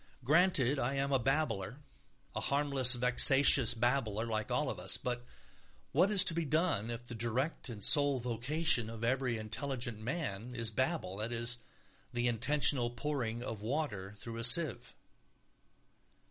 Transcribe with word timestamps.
Granted 0.23 0.79
I 0.79 0.95
am 0.95 1.11
a 1.11 1.19
babbler, 1.19 1.77
a 2.35 2.39
harmless 2.39 2.95
vexatious 2.95 3.75
babbler, 3.75 4.25
like 4.25 4.49
all 4.49 4.71
of 4.71 4.79
us. 4.79 4.97
But 4.97 5.23
what 5.91 6.09
is 6.09 6.25
to 6.25 6.33
be 6.33 6.43
done 6.43 6.89
if 6.89 7.05
the 7.05 7.13
direct 7.13 7.69
and 7.69 7.83
sole 7.83 8.17
vocation 8.19 8.89
of 8.89 9.03
every 9.03 9.37
intelligent 9.37 9.99
man 9.99 10.55
is 10.55 10.71
babble, 10.71 11.17
that 11.17 11.31
is, 11.31 11.59
the 12.11 12.27
intentional 12.27 12.89
pouring 12.89 13.43
of 13.43 13.61
water 13.61 14.15
through 14.17 14.37
a 14.37 14.43
sieve? 14.43 14.95